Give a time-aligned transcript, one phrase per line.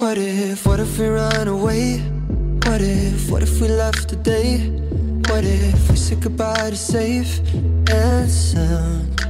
[0.00, 1.98] What if, what if we run away?
[2.64, 4.70] What if, what if we left today?
[5.28, 7.38] What if we said goodbye to safe
[7.90, 9.20] and sound?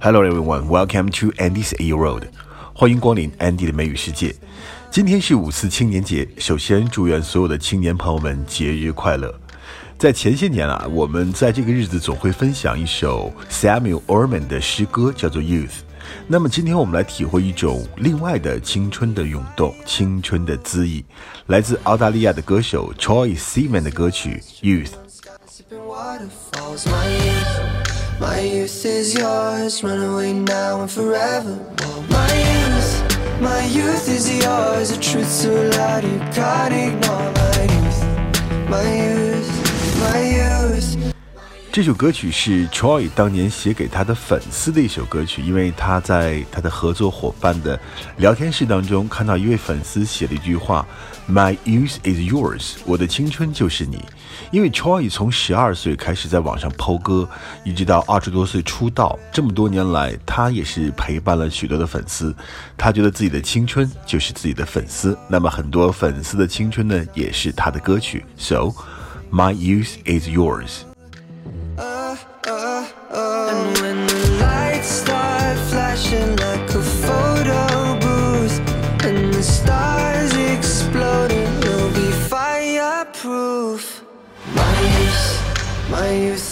[0.00, 2.28] Hello everyone, welcome to Andy's A Road.
[2.72, 4.32] 欢迎光临 Andy 的美语世界。
[4.88, 9.34] 今天是五四青年节，首先祝愿所有的青年朋友们节日快乐。
[9.98, 15.82] 在前些年啊，我们在这个日子总会分享一首 Samuel Orman 的诗歌，叫做 Youth。
[16.26, 21.04] 那么今天我们来体会一种另外的青春的涌动，青春的恣意，
[21.46, 24.90] 来自澳大利亚的歌手 Troy Sivan 的歌曲 Youth。
[25.46, 27.60] Sipping waterfalls, my youth,
[28.18, 29.82] my youth is yours.
[29.84, 31.58] Run away now and forever.
[32.08, 33.02] My youth,
[33.40, 34.92] my youth is yours.
[34.92, 37.32] A truth so loud you can't ignore.
[37.34, 38.02] My youth,
[38.70, 39.50] my youth,
[40.00, 41.11] my youth.
[41.72, 47.80] 这首歌曲是 Troy 当年写给他的粉丝的一首歌曲，因为他在他的合作伙伴的
[48.18, 50.86] 聊天室当中看到一位粉丝写了一句话
[51.26, 54.04] ：“My youth is yours，我的青春就是你。”
[54.52, 57.26] 因为 Troy 从十二岁开始在网上抛歌，
[57.64, 62.36] 一直到二十多岁出道，这么多年来，他也是陪伴了许多的粉丝。
[62.76, 68.26] 他觉得自己的青春就是自己的粉丝，那么很多粉丝的青春呢，也是他的歌曲。
[68.36, 68.74] So,
[69.30, 70.91] my youth is yours。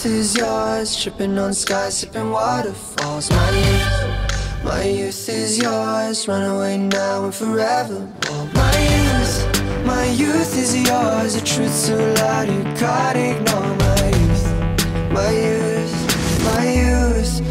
[0.00, 3.28] youth is yours, tripping on skies, sipping waterfalls.
[3.30, 8.08] My youth, my youth is yours, run away now and forever.
[8.54, 13.76] My youth, my youth is yours, a truth so loud you can't ignore.
[13.76, 14.46] My youth,
[15.12, 15.94] my youth,
[16.42, 17.42] my youth.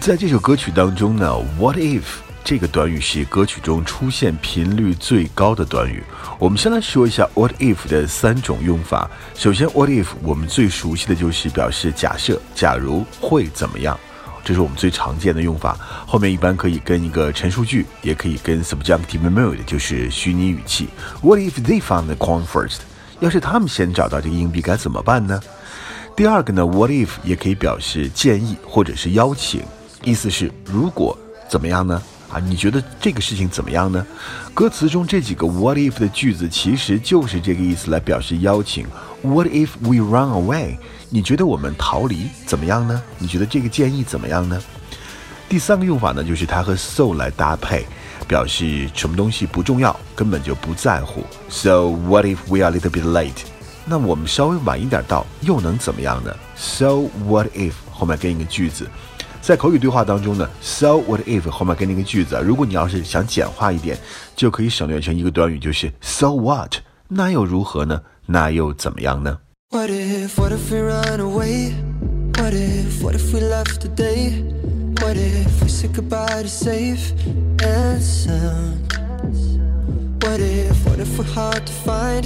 [0.00, 2.02] 在这首歌曲当中呢，What if
[2.43, 6.03] 这个短语是歌曲中出现频率最高的短语。
[6.39, 9.09] 我们先来说一下 What if 的三种用法。
[9.35, 13.99] 首先，What if 我们最熟悉的就是表示假设，假如会怎么样，
[14.43, 15.77] 这是我们最常见的用法。
[16.07, 20.87] 后面一般可以跟一个陈述句，也可以跟 subjunctive mood，就是虚拟语气。
[21.21, 22.79] What if they found the corn first？
[23.19, 25.39] 要是他们先找到这个硬币该怎么办呢？
[26.15, 29.61] 第二个呢，What if 也可以表示建议或者是邀请，
[30.03, 31.17] 意思是如果
[31.47, 32.01] 怎么样呢？
[32.29, 34.05] 啊，你觉得这个事情怎么样呢？
[34.53, 38.85] 歌词中这几个 What if 的句子其实就是这个意思，来表示邀请。
[39.23, 40.77] What if we run away？
[41.09, 43.01] 你觉得我们逃离怎么样呢？
[43.17, 44.61] 你觉得这个建议怎么样呢？
[45.49, 47.83] 第三个用法呢，就是它和 so 来搭配，
[48.27, 51.23] 表示什么东西不重要，根本就不在乎。
[51.49, 53.41] So what if we are a little bit late？
[53.85, 58.87] 那我们稍微晚一点到，又能怎么样呢？So what if 后面跟一个句子，
[59.41, 63.97] 在口语对话当中呢，So what if 后面跟那个句子，如果你要是想简化一点，
[64.35, 66.75] 就可以省略成一个短语，就是 So what？
[67.07, 68.01] 那又如何呢？
[68.27, 69.39] 那又怎么样呢
[69.71, 71.73] ？What if, what if we run away?
[72.37, 74.43] What if, what if we left today?
[75.01, 77.13] What if we said goodbye to safe
[77.57, 78.93] and sound?
[80.21, 82.25] What if, what if we're hard to find?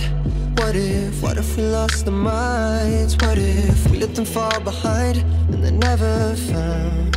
[0.57, 3.17] What if, what if we lost our minds?
[3.17, 5.19] What if we let them fall behind
[5.53, 7.17] and they're never found?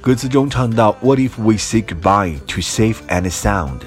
[0.00, 3.80] 歌词中唱到 "What if we say goodbye to safe and sound"？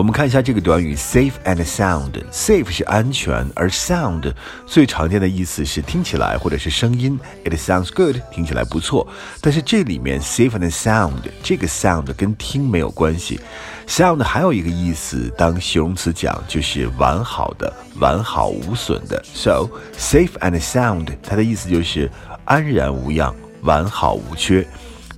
[0.00, 2.12] 我们看一下这个短语 "safe and sound"。
[2.32, 4.32] safe 是安全，而 sound
[4.64, 7.20] 最常见的意思是听起来或者是声音。
[7.44, 9.06] It sounds good，听起来不错。
[9.42, 13.40] 但是这里面 safe and sound 这个 sound 跟听没有关系。
[13.86, 19.22] sound 还有一个意思，当形容词讲就是完好的、完好无损的。
[19.34, 19.68] So
[19.98, 22.10] safe and sound 它的意思就是
[22.46, 24.66] 安然无恙、完好无缺。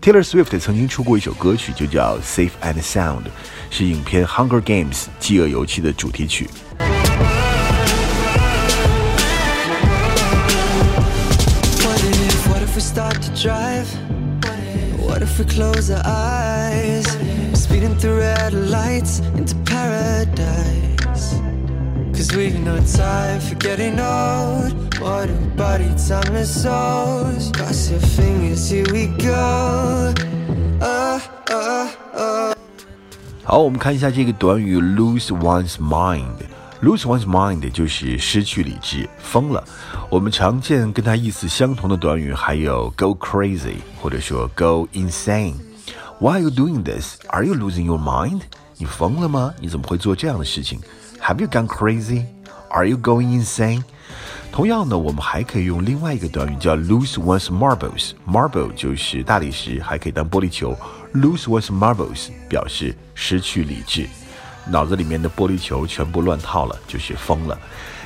[0.01, 3.25] Taylor Swift 曾经出过一首歌曲，就叫《Safe and Sound》，
[3.69, 6.49] 是影片《Hunger Games》饥饿游戏的主题曲。
[11.83, 13.87] What if, what if we start to drive?
[15.05, 17.05] What if we close our eyes?
[17.53, 20.10] Speeding through red lights into paradise.
[22.21, 24.73] Cause we know time for getting old.
[24.99, 27.51] What a body time is souls.
[27.51, 30.13] Cross your fingers, here we go.
[30.81, 31.19] Uh,
[31.49, 32.53] uh, uh.
[33.43, 39.63] 好，我们看一下这个短语 lose one's mind。lose one's mind 就是失去理智、疯了。
[40.09, 47.17] 我们常见跟它意思相同的短语还有 go crazy，或者说 go insane。Why are you doing this?
[47.27, 48.41] Are you losing your mind?
[48.77, 49.53] 你疯了吗？
[49.59, 50.79] 你怎么会做这样的事情
[51.21, 52.25] ？Have you gone crazy?
[52.69, 53.83] Are you going insane?
[54.51, 60.75] 同样呢，我们还可以用另外一个短语叫 lose one's marbles。marble 就是大理石，还可以当玻璃球。
[61.13, 64.07] lose one's marbles 表示失去理智，
[64.67, 67.57] 脑子里面的玻璃球全部乱套了，就是疯了。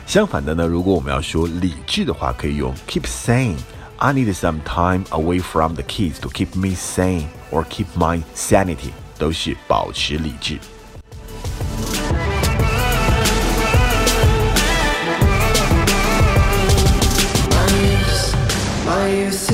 [0.06, 7.64] 相反的呢，如果我们要说理智的话，可以用 keep sane。I need some time away from the kids to keep me sane or
[7.66, 10.58] keep my sanity，都是保持理智。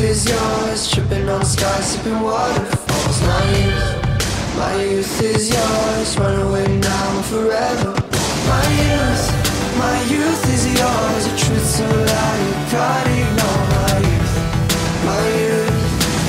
[0.02, 3.20] Is yours, tripping on skies, sipping waterfalls.
[3.22, 4.02] My youth,
[4.56, 7.94] my youth is yours, run away now and forever.
[8.48, 9.24] My youth,
[9.78, 13.62] my youth is yours, a truth so loud you can't ignore.
[13.72, 14.34] My youth,
[15.06, 15.78] my youth,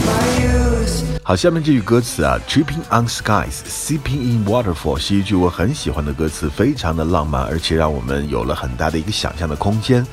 [0.06, 1.04] my youth.
[1.24, 10.06] 好，下面这句歌词啊，Tripping on skies, sipping in waterfall，是一句我很喜欢的歌词，非常的浪漫，而且让我们有了很大的一个想象的空间。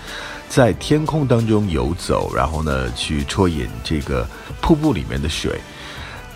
[0.51, 4.27] 在天空当中游走，然后呢，去啜饮这个
[4.61, 5.61] 瀑布里面的水。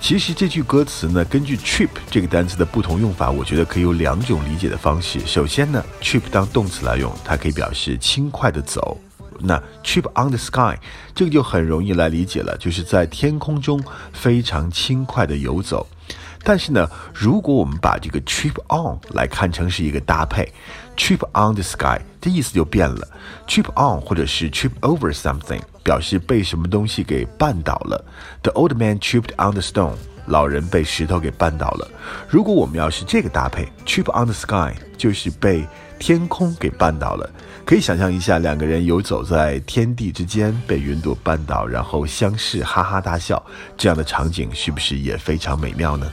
[0.00, 5.18] 其实这句歌词呢，根据 trip 这个单词的不同用法，我觉得可以有两种理解的方式。
[5.26, 8.96] 首先呢，trip 当动词来用，它可以表示轻快的走。
[9.40, 10.78] 那 trip on the sky
[11.12, 13.82] 这个就很容易来理解了，就是在天空中
[14.12, 15.84] 非常轻快的游走。
[16.44, 20.46] 但是呢，如果我们把这个 trip on 来看成是一个搭配
[20.96, 23.08] ，trip on the sky，这意思就变了。
[23.48, 28.04] trip on 或者是 trip over something，表示被什么东西给绊倒了。
[28.42, 29.96] The old man tripped on the stone，
[30.26, 31.90] 老人被石头给绊倒了。
[32.28, 35.66] 如果我们要是这个搭配，trip on the sky，就是被
[35.98, 37.28] 天空给绊倒了。
[37.64, 43.42] 可以想象一下，两个人游走在天地之间，被云朵绊倒，然后相视哈哈大笑，
[43.78, 46.12] 这样的场景是不是也非常美妙呢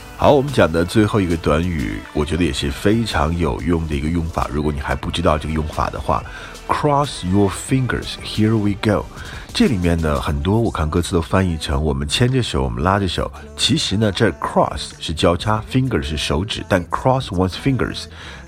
[0.21, 4.47] 好，我们讲的最后一个短语，我觉得也是非常有用的一个用法。
[4.53, 6.23] 如果你还不知道这个用法的话
[6.67, 9.03] ，Cross your fingers, here we go。
[9.51, 13.31] 这里面呢，很多我看歌词都翻译成我们牵着手，我们拉着手。
[13.57, 18.03] 其实呢，这 cross 是交叉，finger 是手指，但 cross one's fingers，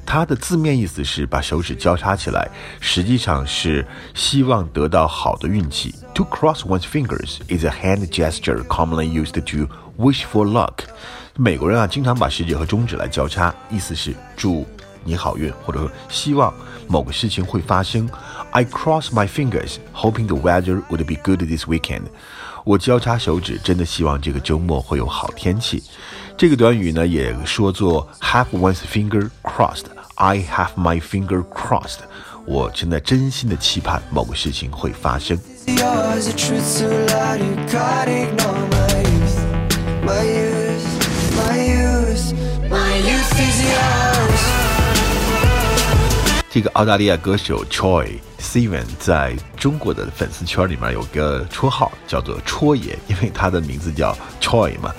[0.05, 2.47] 它的字面意思是把手指交叉起来，
[2.81, 3.83] 实际上是
[4.13, 5.95] 希望得到好的运气。
[6.13, 10.85] To cross one's fingers is a hand gesture commonly used to wish for luck。
[11.35, 14.67] 美国人啊，经常把食指和中指来交叉，意思是祝
[15.03, 16.53] 你好运，或者说希望
[16.87, 18.07] 某个事情会发生。
[18.51, 22.03] I cross my fingers, hoping the weather would be good this weekend。
[22.63, 25.81] 我交叉手指，真的希望这个周末会有好天气。
[26.37, 29.85] 这个短语呢，也说作 have one's finger crossed。
[30.13, 32.01] I have my finger crossed。
[32.45, 35.39] 我真的真心的期盼某个事情会发生。
[46.49, 48.07] 这个澳大利亚歌手 Choi
[48.39, 54.93] Seven 在中国的粉丝圈里面有个绰号叫做“戳爷”，因为他的名字叫 Choi 嘛。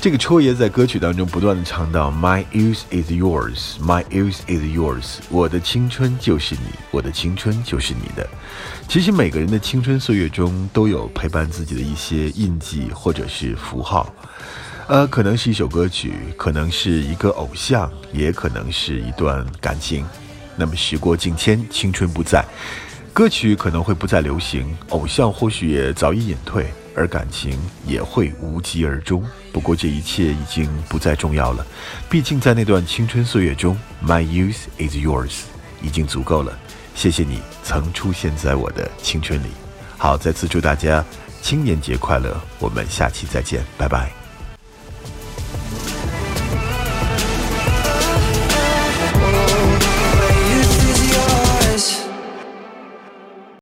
[0.00, 8.28] 这个戳爷在歌曲当中不断的唱到 “My youth is yours, my youth is yours”，我的青春就是你，我的青春就是你的。
[8.88, 14.12] 其实每个人的青春岁月中都有陪伴自己的一些印记或者是符号，
[14.88, 20.06] 呃，可能是一首歌曲，可能是一个偶像，也可能是一段感情。
[20.54, 22.44] 那么时过境迁，青春不在，
[23.12, 29.24] 歌曲可能会不再流行，偶像或许也早已隐退，而感情也会无疾而终。
[29.52, 31.66] 不过这一切已经不再重要了，
[32.08, 35.40] 毕竟在那段青春岁月中，My youth is yours，
[35.82, 36.56] 已经足够了。
[36.94, 39.48] 谢谢你曾出现在我的青春里。
[39.98, 41.04] 好，再次祝大家
[41.42, 44.25] 青年节快乐，我们下期再见，拜拜。